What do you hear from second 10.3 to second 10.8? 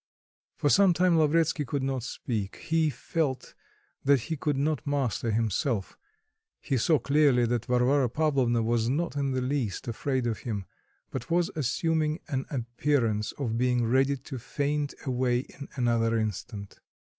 him,